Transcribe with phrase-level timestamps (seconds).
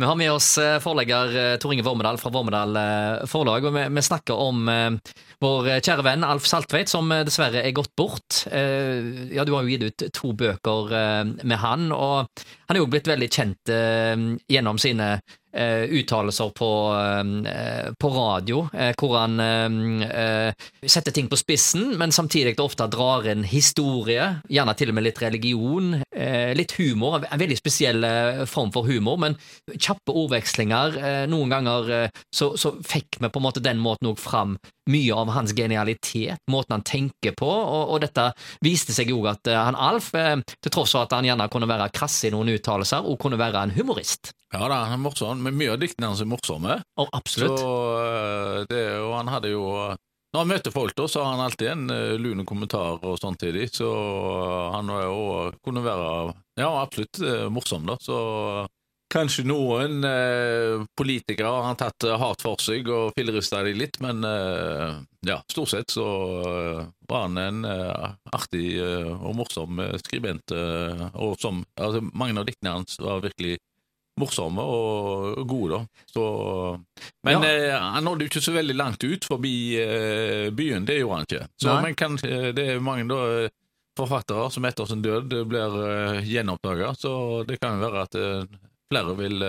[0.00, 3.64] Vi har med oss eh, forlegger eh, Tor Inge Vormedal fra Vormedal eh, forlag.
[3.66, 4.68] og vi, snakker om
[5.42, 8.44] vår kjære venn Alf Saltveit, som dessverre er gått bort.
[8.50, 10.94] Ja, Du har jo gitt ut to bøker
[11.42, 12.30] med han, og
[12.66, 13.70] han er jo blitt veldig kjent
[14.50, 15.20] gjennom sine
[15.54, 16.70] uttalelser på,
[18.02, 18.64] på radio,
[18.98, 19.38] hvor han
[20.82, 25.22] setter ting på spissen, men samtidig ofte drar inn historie, gjerne til og med litt
[25.22, 25.94] religion,
[26.58, 28.06] litt humor, en veldig spesiell
[28.50, 29.36] form for humor, men
[29.74, 30.98] kjappe ordvekslinger.
[31.30, 31.90] noen ganger
[32.34, 34.56] så, så, fikk vi på en måte den måten òg fram
[34.90, 38.30] mye av hans genialitet, måten han tenker på, og, og dette
[38.64, 42.22] viste seg jo at han Alf, til tross for at han gjerne kunne være krass
[42.26, 44.32] i noen uttalelser, og kunne være en humorist.
[44.54, 46.78] Ja da, han er morsom, men mye av diktene hans er morsomme.
[46.96, 47.60] Oh, absolutt.
[47.60, 49.64] Så, eh, det, og han hadde jo
[50.38, 53.34] Når han møter folk, da, så har han alltid en uh, lune kommentar og sånn
[53.40, 55.22] til dem, så uh, han var jo,
[55.66, 56.10] kunne være
[56.60, 57.96] ja, absolutt uh, morsom, da.
[57.98, 58.18] Så
[59.10, 60.04] kanskje noen
[61.00, 64.20] politikere har han tatt hardt for seg og fillerista dem litt, men
[65.24, 66.04] ja, stort sett så
[67.08, 67.64] var han en
[68.36, 73.56] artig og morsom skribent, og som altså, mange av diktene hans var virkelig
[74.20, 76.04] morsomme og gode, da.
[76.12, 76.24] Så,
[77.26, 77.50] men ja.
[77.50, 81.28] eh, han nådde jo ikke så veldig langt ut forbi eh, byen, det gjorde han
[81.28, 81.48] ikke.
[81.62, 83.20] Så, men kan, det er mange da,
[83.98, 87.12] forfattere som etter sin død blir uh, gjenoppdaga, så
[87.48, 88.18] det kan jo være at
[88.88, 89.42] flere vil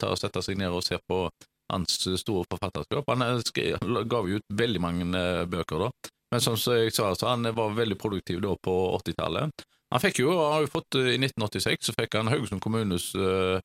[0.00, 1.26] ta og sette seg ned og se på
[1.70, 3.12] hans store forfatterskap.
[3.12, 3.76] Han skrev,
[4.10, 6.10] gav jo ut veldig mange bøker, da.
[6.32, 9.66] Men som jeg sa, så han var veldig produktiv da på 80-tallet.
[9.90, 13.58] Han fikk jo, har jo fått I 1986 så fikk han Haugesund kommunes Eh,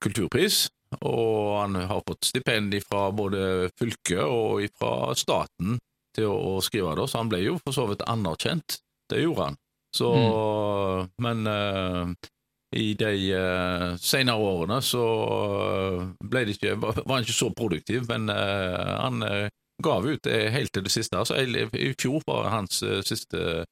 [0.00, 0.66] kulturpris,
[1.00, 5.76] og han har fått stipend fra både fylket og fra staten
[6.16, 8.78] til å, skrive det, så han ble jo for så vidt anerkjent.
[9.10, 9.58] Det gjorde han.
[9.96, 11.12] Så, mm.
[11.22, 12.30] Men uh,
[12.76, 15.04] i de uh, senere årene så
[16.24, 19.22] ble det ikke, var han ikke så produktiv, men uh, han
[19.84, 21.18] gav ut helt til det siste.
[21.20, 23.66] Altså, i, I fjor var hans siste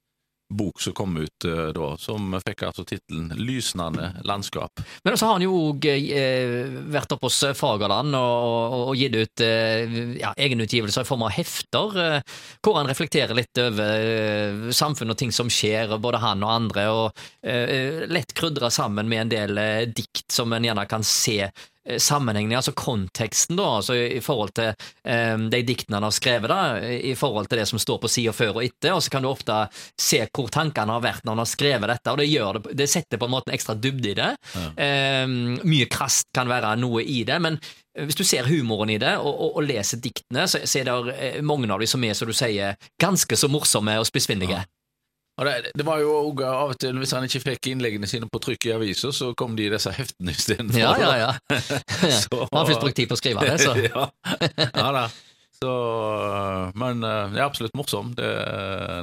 [0.57, 4.83] bok som kom ut uh, da, som fikk altså tittelen 'Lysnende landskap'.
[5.05, 9.17] Men så har han jo òg eh, vært oppe hos Fagerland og, og, og gitt
[9.17, 14.71] ut eh, ja, egenutgivelser i form av hefter, eh, hvor han reflekterer litt over eh,
[14.75, 19.27] samfunnet og ting som skjer, både han og andre, og eh, lett krydra sammen med
[19.27, 19.63] en del
[19.95, 21.51] dikt som en gjerne kan se
[21.89, 24.71] Eh, sammenhengen, altså konteksten, da, altså i forhold til
[25.05, 28.33] um, de diktene han har skrevet, da, i forhold til det som står på sida
[28.33, 29.59] før og etter, og så kan du ofte
[30.01, 32.89] se hvor tankene har vært når han har skrevet dette, og det, gjør det, det
[32.89, 34.31] setter på en måte en ekstra dybde i det.
[34.55, 34.65] Ja.
[35.27, 37.61] Um, mye krast kan være noe i det, men
[37.95, 41.45] hvis du ser humoren i det, og, og, og leser diktene, så, så, er det
[41.45, 44.65] mange av dem som er, som du sier, ganske så morsomme og spissfindige.
[44.65, 44.84] Ja.
[45.35, 48.41] Det, det, var jo også av og til, Hvis han ikke fikk innleggene sine på
[48.43, 50.79] trykk i aviser, så kom de i disse heftene istedenfor.
[50.79, 51.33] Ja, ja, ja.
[52.23, 53.75] så, han har først brukt tid på å skrive det, så.
[53.89, 54.07] ja.
[54.69, 55.09] ja da.
[55.59, 55.73] Så,
[56.79, 58.15] men det er absolutt morsom.
[58.15, 58.31] Det,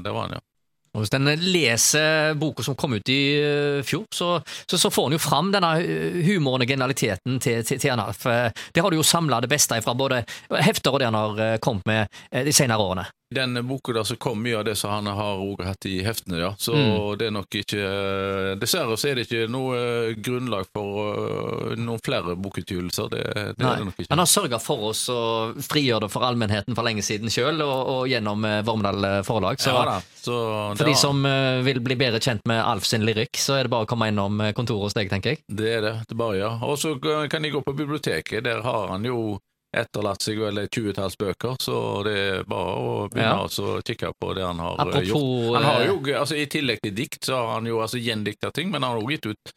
[0.05, 0.45] det var han, ja.
[0.91, 3.21] Og Hvis en leser boka som kom ut i
[3.87, 4.33] fjor, så,
[4.67, 5.69] så, så får en jo fram denne
[6.27, 8.25] humoren og genialiteten til, til, til Arnalf.
[8.75, 10.19] Det har du jo samla det beste fra både
[10.51, 14.41] hefter og det han har kommet med de senere årene den boka der så kom
[14.43, 16.49] mye av det som han har også hatt i heftene, ja.
[16.59, 17.17] Så mm.
[17.19, 17.91] det er nok ikke
[18.59, 23.07] Dessverre så er det ikke noe eh, grunnlag for uh, noen flere bokutgivelser.
[23.11, 23.21] Det,
[23.55, 24.09] det er det nok ikke.
[24.11, 25.21] Han har sørga for oss å
[25.63, 29.61] frigjøre det for allmennheten for lenge siden sjøl, og, og, gjennom Vormedal forlag.
[29.63, 30.37] Så, ja, så
[30.75, 31.23] for de som
[31.63, 34.43] vil bli bedre kjent med Alf sin lyrikk, så er det bare å komme innom
[34.57, 35.43] kontoret hos deg, tenker jeg.
[35.47, 35.95] Det er det.
[36.09, 36.51] det er bare, ja.
[36.67, 38.43] Og så kan de gå på biblioteket.
[38.45, 39.39] Der har han jo
[39.71, 43.47] etterlatt seg vel et tjuetalls bøker, så det er bare å begynne ja.
[43.47, 45.55] å kikke på det han har eh, Apropos, gjort.
[45.55, 48.51] Han har jo, eh, altså I tillegg til dikt så har han jo altså gjendikta
[48.55, 49.53] ting, men han har også gitt ut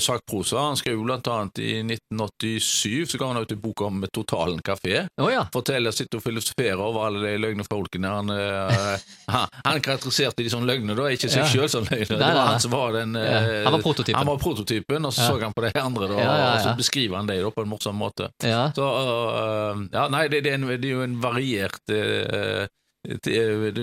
[0.00, 0.58] sakprosa.
[0.58, 5.06] Han skrev annet i 1987 så ga han ut en bok om Totalen kafé.
[5.20, 5.46] Oh, ja.
[5.52, 8.08] Forteller, sitter og filosoferer over alle de løgnefolkene.
[8.08, 8.94] Han, uh,
[9.34, 11.48] han, han karakteriserte de som løgner, da, ikke seg ja.
[11.50, 12.18] sjøl som løgner.
[12.20, 13.40] Det var han som var den ja.
[13.66, 14.18] Han var prototypen.
[14.18, 17.28] Han var prototypen, Og så så han på de andre, da, og så beskriver han
[17.30, 18.30] dem på en morsom måte.
[18.40, 22.64] Så, uh, ja, nei, det, det, er en, det, er jo en variert uh,
[23.04, 23.80] det er,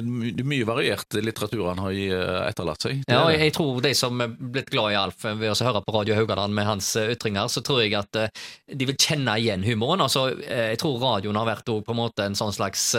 [0.47, 3.03] mye variert litteratur han har eh, etterlatt seg.
[3.06, 5.94] Ja, og jeg tror de som er blitt glad i Alf ved å høre på
[5.94, 8.31] Radio Haugaland med hans eh, ytringer, så tror jeg at eh,
[8.73, 10.01] de vil kjenne igjen humoren.
[10.07, 12.95] Altså, jeg tror radioen har vært på en måte en sånn slags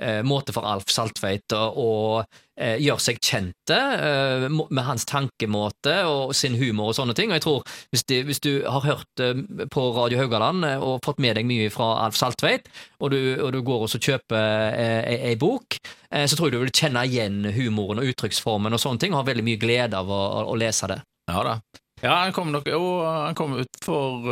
[0.00, 6.34] eh, måte for Alf Saltveit å eh, gjøre seg kjente eh, med hans tankemåte og
[6.36, 7.32] sin humor og sånne ting.
[7.32, 9.42] Og jeg tror, hvis, de, hvis du har hørt eh,
[9.72, 13.52] på Radio Haugaland eh, og fått med deg mye fra Alf Saltveit, og du, og
[13.54, 15.76] du går og kjøper ei, bok,
[16.12, 19.30] så tror jeg du vil kjenne igjen humoren og uttrykksformen og sånne ting, og har
[19.30, 20.20] veldig mye glede av å,
[20.52, 20.98] å lese det.
[21.30, 21.54] Ja da.
[22.02, 24.26] Ja, han kommer nok jo, han kom ut for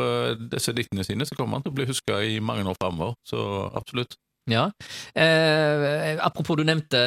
[0.53, 3.15] disse diktene sine, så kommer han til å bli huska i mange år framover.
[3.27, 3.41] Så
[3.79, 4.19] absolutt.
[4.51, 4.71] Ja.
[5.15, 7.01] Eh, apropos, du nevnte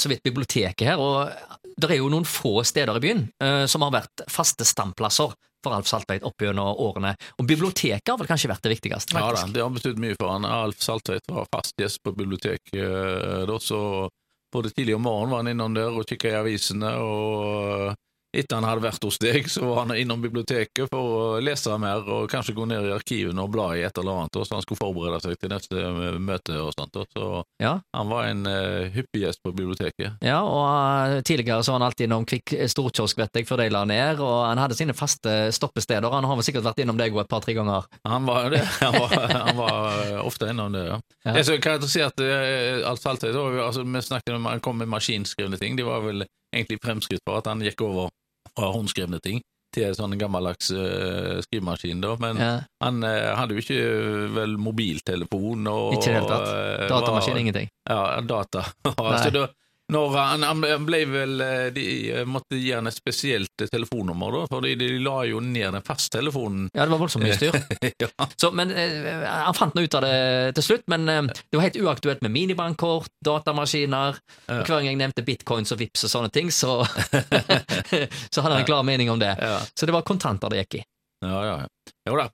[0.00, 1.30] så vidt biblioteket her, og
[1.76, 5.34] det er jo noen få steder i byen eh, som har vært faste standplasser
[5.64, 7.14] for Alf Saltveit opp gjennom årene.
[7.40, 9.16] Og biblioteket har vel kanskje vært det viktigste?
[9.16, 10.44] Ja da, det har betydd mye for han.
[10.48, 14.08] Alf Saltveit var fast gjest på biblioteket Eh, da, så
[14.52, 17.94] både tidlig om morgenen var han innom der og kikka i avisene, og
[18.34, 22.04] etter han hadde vært hos deg, så var han innom biblioteket for å lese mer
[22.10, 24.80] og kanskje gå ned i arkivene og bla i et eller annet, så han skulle
[24.80, 26.98] forberede seg til neste eh, møte og sånt.
[27.14, 27.28] Så
[27.62, 27.78] Ja.
[27.94, 30.18] han var en uh, hyppig gjest på biblioteket.
[30.24, 33.70] Ja, og uh, tidligere så var han alltid innom Kvikk Storkiosk, vet jeg, før de
[33.74, 36.10] la ned, og han hadde sine faste stoppesteder.
[36.14, 37.86] Han har vel sikkert vært innom deg et par-tre ganger.
[38.08, 38.62] Han var det.
[38.84, 40.98] Han var, han var eh, ofte innom det, ja.
[41.24, 41.32] Ja.
[41.38, 45.58] Det som er karakterisert uh, Alf jo- altså, vi snakket om han kom med maskinskrevne
[45.60, 48.10] ting, de var vel egentlig fremskritt for at han gikk over
[48.58, 49.42] fra håndskrevne ting
[49.74, 52.50] til en sånn gammeldags uh, skrivemaskin, da, men Ja.
[52.84, 56.88] han uh, hadde jo ikke uh, vel mobiltelefon og Ikke i det hele tatt.
[56.92, 57.68] Datamaskin, var- ingenting.
[57.90, 58.62] Ja, data.
[58.94, 59.48] altså, da,
[59.92, 64.32] når han, han ble vel eh, De eh, måtte gi han et spesielt eh, telefonnummer,
[64.32, 66.70] da, fordi de la jo ned den fasttelefonen.
[66.72, 67.58] Ja, det var voldsomt mye styr.
[68.02, 68.08] ja.
[68.40, 70.16] Så, men Han fant noe ut av det
[70.56, 74.18] til slutt, men det var helt uaktuelt med minibankkort, datamaskiner.
[74.48, 74.62] Ja.
[74.62, 76.80] Hver gang jeg nevnte bitcoins og vips og sånne ting, så,
[78.32, 79.34] så hadde han en klar mening om det.
[79.36, 79.58] Ja.
[79.76, 80.84] Så det var kontanter det gikk i.
[81.24, 81.92] Ja, ja, ja.
[82.08, 82.30] Jo da,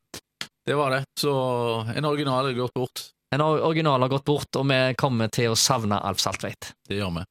[0.67, 1.03] det var det.
[1.19, 1.33] Så
[1.97, 3.11] en original er gått bort.
[3.35, 6.73] En original har gått bort, og vi kommer til å savne Alf Saltveit.
[6.89, 7.27] Det gjør vi.